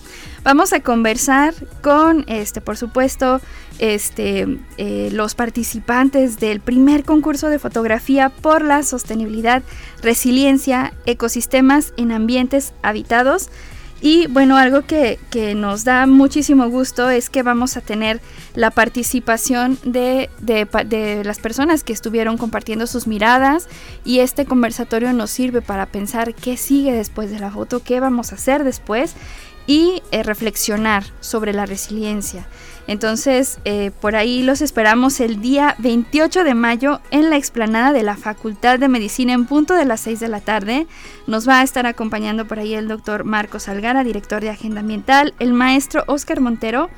[0.42, 3.40] vamos a conversar con, este, por supuesto,
[3.78, 9.62] este, eh, los participantes del primer concurso de fotografía por la sostenibilidad,
[10.02, 13.48] resiliencia, ecosistemas en ambientes habitados.
[14.02, 15.18] Y bueno, algo que,
[15.54, 18.22] nos da muchísimo gusto es que vamos a tener
[18.54, 23.68] la participación de, de, las personas que estuvieron compartiendo sus miradas
[24.02, 28.32] y este conversatorio nos sirve para pensar qué sigue después de la foto, qué vamos
[28.32, 29.14] a hacer después
[29.70, 32.44] y eh, reflexionar sobre la resiliencia.
[32.88, 38.02] Entonces, eh, por ahí los esperamos el día 28 de mayo en la explanada de
[38.02, 40.88] la Facultad de Medicina en punto de las 6 de la tarde.
[41.28, 45.34] Nos va a estar acompañando por ahí el doctor Marcos Algara, director de Agenda Ambiental,
[45.38, 46.90] el maestro Oscar Montero,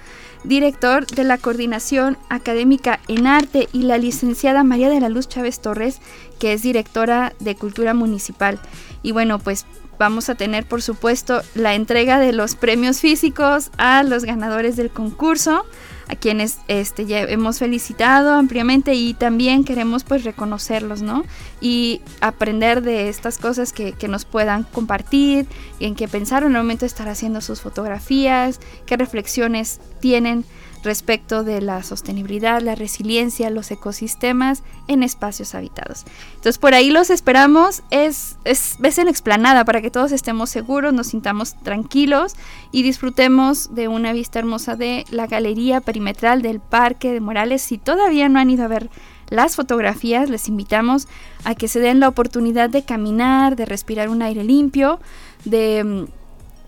[0.43, 5.61] director de la Coordinación Académica en Arte, y la licenciada María de la Luz Chávez
[5.61, 6.01] Torres,
[6.41, 8.59] que es directora de Cultura Municipal.
[9.03, 9.67] Y bueno, pues
[10.03, 14.91] vamos a tener por supuesto la entrega de los premios físicos a los ganadores del
[14.91, 15.65] concurso
[16.09, 21.25] a quienes este, ya hemos felicitado ampliamente y también queremos pues reconocerlos, ¿no?
[21.61, 25.47] Y aprender de estas cosas que, que nos puedan compartir,
[25.79, 30.45] en qué pensaron en el momento de estar haciendo sus fotografías, qué reflexiones tienen
[30.83, 36.05] respecto de la sostenibilidad, la resiliencia, los ecosistemas en espacios habitados.
[36.35, 40.93] Entonces por ahí los esperamos, es, es, es en explanada para que todos estemos seguros,
[40.93, 42.35] nos sintamos tranquilos
[42.71, 47.63] y disfrutemos de una vista hermosa de la galería perimetral del Parque de Morales.
[47.63, 48.91] Si todavía no han ido a ver
[49.29, 51.09] las fotografías, les invitamos
[51.45, 55.01] a que se den la oportunidad de caminar, de respirar un aire limpio,
[55.45, 56.22] de mm,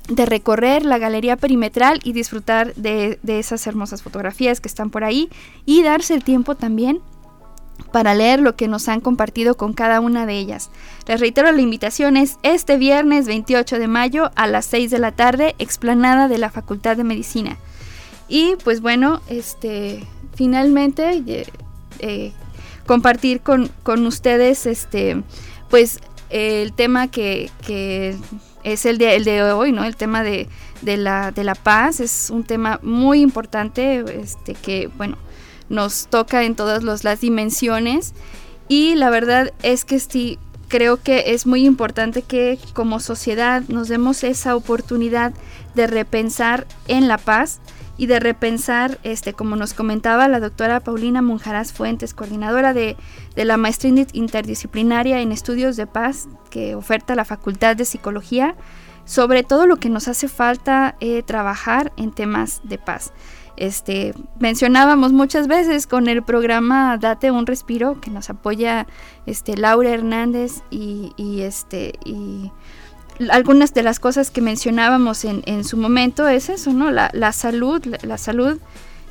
[0.09, 5.31] de recorrer la galería perimetral y disfrutar de, esas hermosas fotografías que están por ahí
[5.65, 7.01] y darse el tiempo también
[7.91, 10.71] para leer lo que nos han compartido con cada una de ellas.
[11.07, 15.13] Les reitero la invitación es este viernes 28 de mayo a las 6 de la
[15.13, 17.57] tarde, explanada de la Facultad de Medicina.
[18.29, 21.47] Y pues bueno, este finalmente eh,
[22.01, 22.33] eh,
[22.87, 23.71] compartir con,
[24.07, 25.23] ustedes este
[25.71, 26.01] pues
[26.31, 27.51] el tema que
[28.65, 29.85] es el de, el de hoy, ¿no?
[29.85, 30.49] El tema de,
[30.83, 35.17] la, de la paz es un tema muy importante, este, que, bueno,
[35.69, 38.15] nos toca en todas las dimensiones
[38.69, 40.39] y la verdad es que sí,
[40.69, 45.33] creo que es muy importante que como sociedad nos demos esa oportunidad
[45.75, 47.61] de repensar en la paz
[47.97, 52.97] y de repensar, este, como nos comentaba la doctora Paulina Monjaraz Fuentes, coordinadora de,
[53.37, 58.57] de, la maestría interdisciplinaria en estudios de paz que oferta la Facultad de Psicología,
[59.05, 63.13] sobre todo lo que nos hace falta eh, trabajar en temas de paz.
[63.57, 68.89] Este, mencionábamos muchas veces con el programa Date un respiro que nos apoya
[69.27, 72.51] este, Laura Hernández y, y este y
[73.31, 76.91] algunas de las cosas que mencionábamos en, en su momento es eso, ¿no?
[76.91, 78.59] La, la salud, la, salud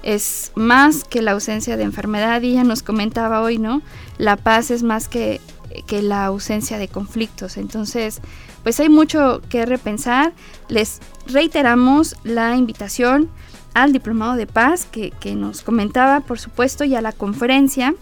[0.04, 3.82] es más que la ausencia de enfermedad y ella nos comentaba hoy, ¿no?
[4.18, 5.40] La paz es más que,
[5.88, 7.58] que la ausencia de conflictos.
[7.58, 8.20] Entonces,
[8.64, 10.34] pues hay mucho que repensar.
[10.68, 13.30] Les reiteramos la invitación
[13.74, 17.96] al Diplomado de Paz que, que nos comentaba, por supuesto, y a la conferencia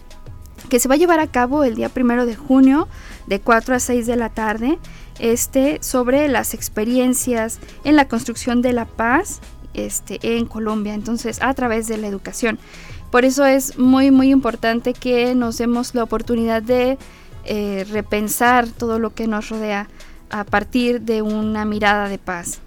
[0.68, 2.88] que se va a llevar a cabo el día primero de junio
[3.26, 4.78] de 4 a 6 de la tarde
[5.18, 9.40] este, sobre las experiencias en la construcción de la paz
[9.74, 12.58] este, en Colombia, entonces a través de la educación.
[13.10, 16.98] Por eso es muy, muy importante que nos demos la oportunidad de
[17.44, 19.88] eh, repensar todo lo que nos rodea
[20.30, 22.60] a partir de una mirada de paz.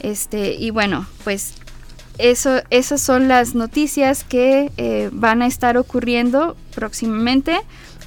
[0.00, 1.54] Este, y bueno, pues
[2.18, 7.58] eso, esas son las noticias que eh, van a estar ocurriendo próximamente,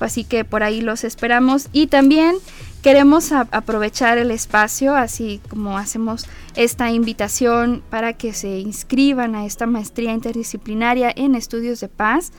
[0.04, 1.68] así que por ahí los esperamos.
[1.74, 2.36] Y también
[2.88, 6.26] Queremos aprovechar el espacio, así como hacemos
[6.56, 12.32] esta invitación para que se inscriban a esta maestría interdisciplinaria en estudios de paz.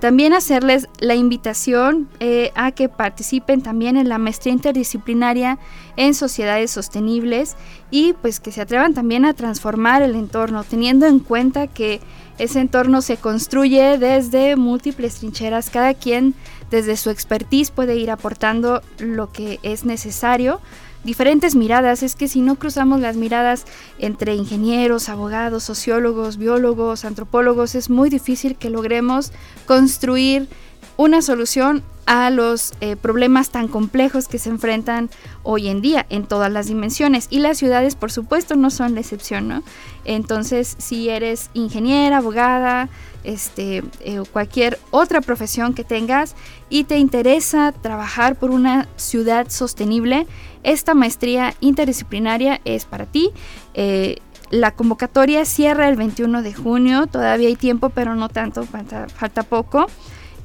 [0.00, 5.58] También hacerles la invitación eh, a que participen también en la maestría interdisciplinaria
[5.96, 7.56] en sociedades sostenibles
[7.90, 12.00] y pues que se atrevan también a transformar el entorno, teniendo en cuenta que
[12.38, 16.34] ese entorno se construye desde múltiples trincheras, cada quien
[16.70, 20.60] desde su expertise puede ir aportando lo que es necesario.
[21.04, 23.66] Diferentes miradas, es que si no cruzamos las miradas
[23.98, 29.30] entre ingenieros, abogados, sociólogos, biólogos, antropólogos, es muy difícil que logremos
[29.66, 30.48] construir
[30.96, 35.08] una solución a los eh, problemas tan complejos que se enfrentan
[35.42, 37.28] hoy en día en todas las dimensiones.
[37.30, 39.62] Y las ciudades, por supuesto, no son la excepción, ¿no?
[40.04, 42.88] Entonces, si eres ingeniera, abogada,
[43.24, 46.34] este, eh, cualquier otra profesión que tengas
[46.68, 50.26] y te interesa trabajar por una ciudad sostenible,
[50.62, 53.30] esta maestría interdisciplinaria es para ti.
[53.72, 54.18] Eh,
[54.50, 59.42] la convocatoria cierra el 21 de junio, todavía hay tiempo, pero no tanto, falta, falta
[59.42, 59.86] poco.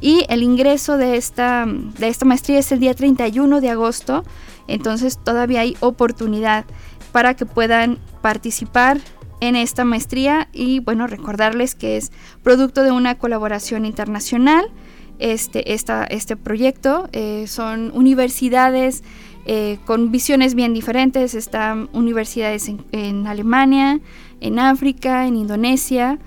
[0.02, 4.24] Y el ingreso de esta, de esta maestría es el día 31 de agosto,
[4.68, 6.66] entonces todavía hay oportunidad
[7.12, 9.00] para que puedan participar
[9.42, 12.12] en esta maestría y bueno, recordarles que es
[12.44, 14.70] producto de una colaboración internacional.
[15.18, 19.04] Este, esta, este proyecto eh, son universidades
[19.46, 21.34] eh, con visiones bien diferentes.
[21.34, 24.00] Están universidades en, en, Alemania,
[24.40, 26.20] en África, en Indonesia,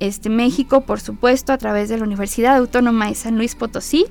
[0.00, 4.06] este, México, por supuesto, a través de la Universidad Autónoma de San Luis Potosí.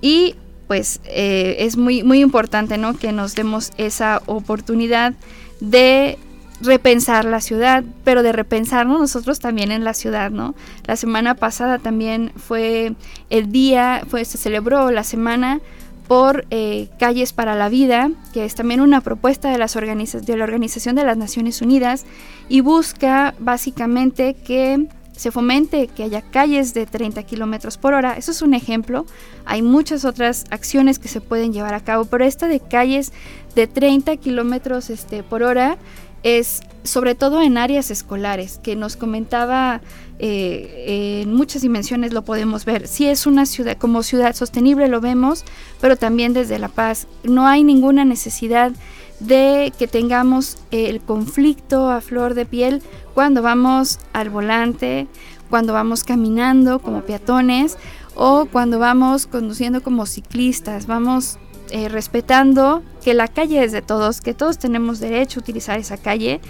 [0.00, 0.34] Y
[0.66, 2.94] pues eh, es muy, muy importante ¿no?
[2.94, 5.14] que nos demos esa oportunidad
[5.60, 6.18] de
[6.60, 10.54] repensar la ciudad, pero de repensarnos nosotros también en la ciudad, ¿no?
[10.86, 12.94] La semana pasada también fue
[13.30, 15.60] el día, fue, se celebró la semana
[16.08, 20.44] por eh, Calles para la Vida, que es también una propuesta de, las de la
[20.44, 22.06] Organización de las Naciones Unidas
[22.48, 24.88] y busca básicamente que
[25.18, 28.16] se fomente que haya calles de 30 kilómetros por hora.
[28.16, 29.04] Eso es un ejemplo.
[29.44, 33.12] Hay muchas otras acciones que se pueden llevar a cabo, pero esta de calles
[33.56, 35.76] de 30 kilómetros este, por hora
[36.22, 39.80] es sobre todo en áreas escolares, que nos comentaba
[40.20, 42.86] eh, en muchas dimensiones lo podemos ver.
[42.86, 45.44] Si es una ciudad, como ciudad sostenible lo vemos,
[45.80, 47.08] pero también desde La Paz.
[47.24, 48.72] No hay ninguna necesidad
[49.20, 52.82] de que tengamos el conflicto a flor de piel
[53.14, 55.08] cuando vamos al volante,
[55.50, 57.76] cuando vamos caminando como peatones
[58.14, 60.86] o cuando vamos conduciendo como ciclistas.
[60.86, 61.38] Vamos
[61.70, 65.96] eh, respetando que la calle es de todos, que todos tenemos derecho a utilizar esa
[65.96, 66.40] calle,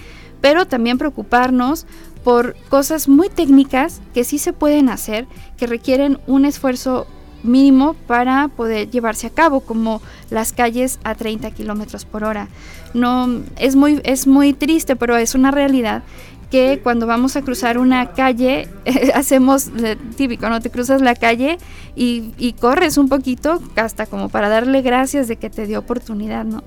[0.41, 1.87] pero también preocuparnos
[2.23, 7.07] por cosas muy técnicas que sí se pueden hacer, que requieren un esfuerzo
[7.49, 12.49] mínimo para poder llevarse a cabo, como las calles a 30 kilómetros por hora.
[12.95, 16.03] No, es muy, es muy triste, pero es una realidad
[16.51, 18.69] que cuando vamos a cruzar una calle,
[19.15, 19.71] hacemos
[20.17, 20.61] típico, ¿no?
[20.61, 21.59] Te cruzas la calle
[21.95, 26.45] y, y, corres un poquito hasta como para darle gracias de que te dio oportunidad,
[26.45, 26.63] ¿no?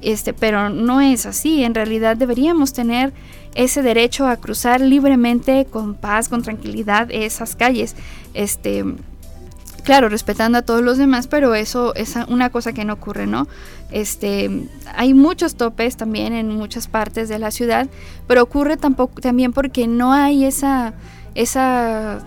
[0.00, 3.12] Este, pero no es así, en realidad deberíamos tener
[3.54, 7.96] ese derecho a cruzar libremente, con paz, con tranquilidad, esas calles.
[8.34, 8.84] Este,
[9.86, 13.46] claro, respetando a todos los demás, pero eso es una cosa que no ocurre, ¿no?
[13.92, 17.86] Este, hay muchos topes también en muchas partes de la ciudad,
[18.26, 20.92] pero ocurre tampoco, también porque no hay esa,
[21.36, 22.26] esa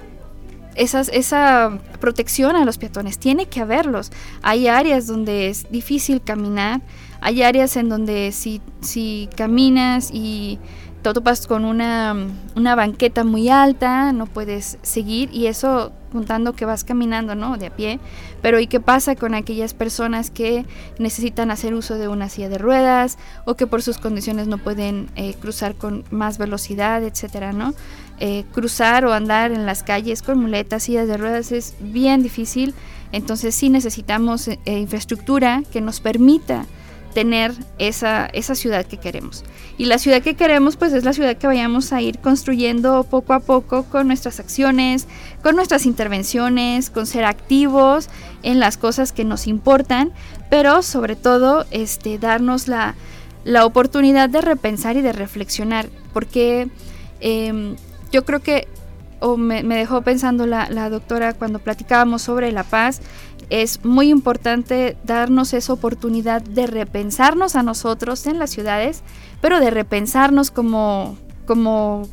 [0.76, 4.14] esa protección a los peatones, tiene que haberlos.
[4.42, 6.80] Hay áreas donde es difícil caminar,
[7.20, 10.58] hay áreas en donde si, si caminas y
[11.02, 12.16] te topas con una,
[12.56, 17.58] una, banqueta muy alta, no puedes seguir y eso contando que vas caminando, ¿no?
[17.58, 18.00] De a pie.
[18.42, 20.66] Pero ¿y qué pasa con aquellas personas que
[20.98, 25.10] necesitan hacer uso de una silla de ruedas o que por sus condiciones no pueden
[25.16, 27.74] eh, cruzar con más velocidad, etcétera, ¿no?
[28.20, 32.74] Eh, cruzar o andar en las calles con muletas, sillas de ruedas es bien difícil.
[33.12, 36.66] Entonces sí necesitamos eh, infraestructura que nos permita
[37.20, 39.44] tener esa, esa ciudad que queremos.
[39.78, 43.34] Y la ciudad que queremos pues es la ciudad que vayamos a ir construyendo poco
[43.34, 45.06] a poco con nuestras acciones,
[45.44, 48.08] con nuestras intervenciones, con ser activos
[48.42, 50.14] en las cosas que nos importan,
[50.50, 52.96] pero sobre todo este, darnos la,
[53.44, 56.70] la oportunidad de repensar y de reflexionar, porque
[57.20, 57.76] em,
[58.14, 58.70] yo creo que,
[59.20, 63.02] o me, dejó pensando la, la doctora cuando platicábamos sobre la paz,
[63.50, 69.04] es muy importante darnos esa oportunidad de repensarnos a nosotros en las ciudades,
[69.42, 72.08] pero de repensarnos como, como,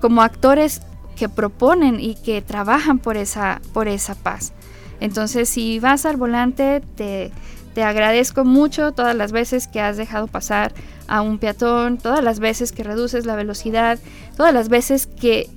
[0.00, 0.82] como actores
[1.16, 4.52] que proponen y que trabajan por esa, por esa paz.
[5.00, 7.30] Entonces, si vas al volante, te,
[7.74, 10.72] te agradezco mucho todas las veces que has dejado pasar
[11.08, 13.98] a un peatón, todas las veces que reduces la velocidad,
[14.36, 15.48] todas las veces que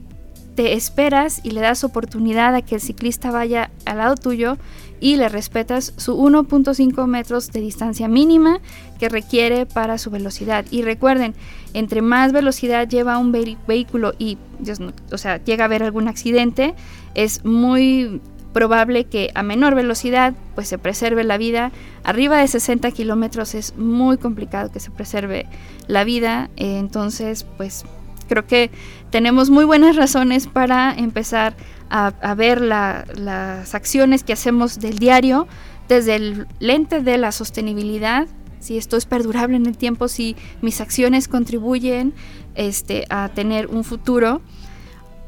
[0.55, 4.57] te esperas y le das oportunidad a que el ciclista vaya al lado tuyo
[4.99, 8.59] y le respetas su 1.5 metros de distancia mínima
[8.99, 10.65] que requiere para su velocidad.
[10.71, 11.33] Y recuerden,
[11.73, 14.37] entre más velocidad lleva un vehículo y
[15.11, 16.75] o sea, llega a haber algún accidente,
[17.15, 18.21] es muy
[18.53, 21.71] probable que a menor velocidad pues se preserve la vida.
[22.03, 25.45] Arriba de 60 kilómetros es muy complicado que se preserve
[25.87, 26.49] la vida.
[26.55, 27.85] entonces pues
[28.27, 28.69] creo que
[29.09, 31.55] tenemos muy buenas razones para empezar
[31.89, 35.47] a, ver las acciones que hacemos del diario
[35.87, 38.27] desde el lente de la sostenibilidad,
[38.59, 42.13] si esto es perdurable en el tiempo, si mis acciones contribuyen
[42.55, 44.41] este, a tener un futuro,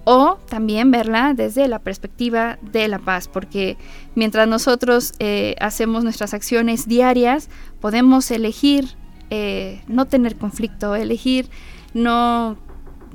[0.04, 3.78] o también verla desde la perspectiva de la paz, porque
[4.16, 7.50] mientras nosotros eh, hacemos nuestras acciones diarias,
[7.80, 8.96] podemos elegir
[9.30, 11.50] eh, no tener conflicto, elegir
[11.94, 12.58] no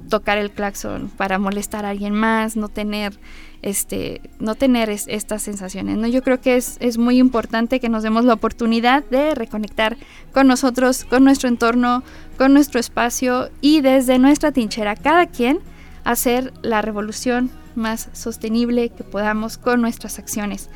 [0.08, 3.18] tocar el claxon para molestar a alguien más, no tener
[3.62, 5.98] este, no tener estas sensaciones.
[5.98, 6.06] ¿no?
[6.06, 9.96] Yo creo que es, es, muy importante que nos demos la oportunidad de reconectar
[10.32, 12.04] con nosotros, con nuestro entorno,
[12.38, 15.58] con nuestro espacio y desde nuestra tinchera, cada quien
[16.04, 20.68] hacer la revolución más sostenible que podamos con nuestras acciones.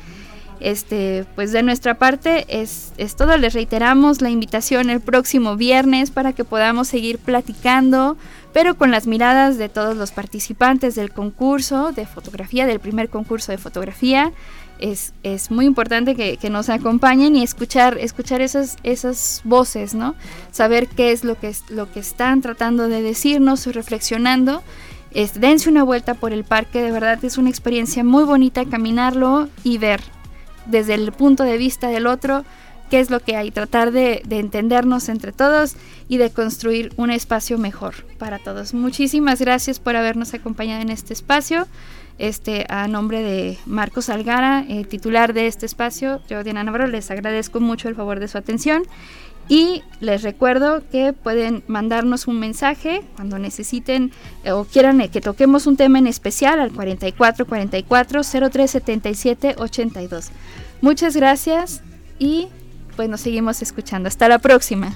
[0.59, 3.35] Este, pues de nuestra parte es, es, todo.
[3.37, 8.15] Les reiteramos la invitación el próximo viernes para que podamos seguir platicando,
[8.53, 13.51] pero con las miradas de todos los participantes del concurso de fotografía, del primer concurso
[13.51, 14.31] de fotografía.
[14.79, 20.15] Es, es muy importante que, que, nos acompañen y escuchar, escuchar esas, esas voces, ¿no?
[20.51, 24.63] Saber qué es lo que, es, lo que están tratando de decirnos reflexionando.
[25.11, 29.49] Es, dense una vuelta por el parque, de verdad es una experiencia muy bonita caminarlo
[29.63, 30.01] y ver
[30.65, 32.43] desde el punto de vista del otro
[32.91, 35.75] qué es lo que hay, tratar de, entendernos entre todos
[36.09, 38.73] y de construir un espacio mejor para todos.
[38.73, 41.67] Muchísimas gracias por habernos acompañado en este espacio.
[42.17, 47.09] Este, a nombre de Marcos Algara, eh, titular de este espacio, yo, Diana Navarro, les
[47.09, 48.83] agradezco mucho el favor de su atención
[49.47, 54.11] y les recuerdo que pueden mandarnos un mensaje cuando necesiten
[54.43, 58.21] eh, o quieran eh, que toquemos un tema en especial al 44 44
[58.51, 60.29] 03 77 82.
[60.81, 61.81] Muchas gracias
[62.19, 62.49] y
[63.01, 64.09] pues nos seguimos escuchando.
[64.09, 64.95] Hasta la próxima.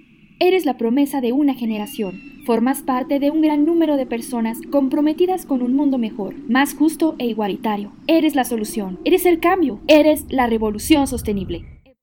[0.41, 5.45] eres la promesa de una generación Formas parte de un gran número de personas comprometidas
[5.45, 7.91] con un mundo mejor, más justo e igualitario.
[8.07, 11.80] Eres la solución, eres el cambio, eres la revolución sostenible.